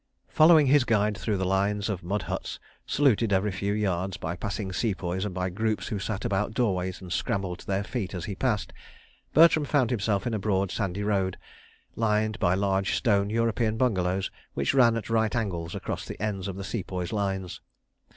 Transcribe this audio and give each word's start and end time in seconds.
Following 0.29 0.65
his 0.65 0.83
guide 0.83 1.15
through 1.15 1.37
the 1.37 1.45
lines 1.45 1.87
of 1.87 2.01
mud 2.01 2.23
huts, 2.23 2.59
saluted 2.87 3.31
every 3.31 3.51
few 3.51 3.71
yards 3.73 4.17
by 4.17 4.35
passing 4.35 4.73
Sepoys 4.73 5.25
and 5.25 5.35
by 5.35 5.51
groups 5.51 5.89
who 5.89 5.99
sat 5.99 6.25
about 6.25 6.55
doorways 6.55 7.01
and 7.01 7.13
scrambled 7.13 7.59
to 7.59 7.67
their 7.67 7.83
feet 7.83 8.15
as 8.15 8.25
he 8.25 8.33
passed, 8.33 8.73
Bertram 9.35 9.63
found 9.63 9.91
himself 9.91 10.25
in 10.25 10.33
a 10.33 10.39
broad 10.39 10.71
sandy 10.71 11.03
road, 11.03 11.37
lined 11.95 12.39
by 12.39 12.55
large 12.55 12.95
stone 12.95 13.29
European 13.29 13.77
bungalows, 13.77 14.31
which 14.55 14.73
ran 14.73 14.97
at 14.97 15.07
right 15.11 15.35
angles 15.35 15.75
across 15.75 16.03
the 16.07 16.19
ends 16.19 16.47
of 16.47 16.55
the 16.55 16.63
Sepoys' 16.63 17.13
lines. 17.13 17.61